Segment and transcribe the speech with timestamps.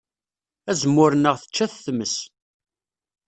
[0.71, 2.15] Azemmur-nneɣ tečča-t tmes.